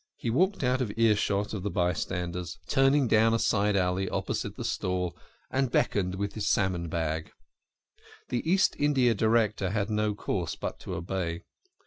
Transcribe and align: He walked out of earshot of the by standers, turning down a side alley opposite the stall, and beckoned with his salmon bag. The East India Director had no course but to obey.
He 0.17 0.31
walked 0.31 0.63
out 0.63 0.81
of 0.81 0.91
earshot 0.97 1.53
of 1.53 1.61
the 1.61 1.69
by 1.69 1.93
standers, 1.93 2.57
turning 2.67 3.07
down 3.07 3.35
a 3.35 3.37
side 3.37 3.75
alley 3.77 4.09
opposite 4.09 4.55
the 4.55 4.63
stall, 4.63 5.15
and 5.51 5.69
beckoned 5.69 6.15
with 6.15 6.33
his 6.33 6.47
salmon 6.49 6.89
bag. 6.89 7.29
The 8.29 8.41
East 8.51 8.75
India 8.79 9.13
Director 9.13 9.69
had 9.69 9.91
no 9.91 10.15
course 10.15 10.55
but 10.55 10.79
to 10.79 10.95
obey. 10.95 11.43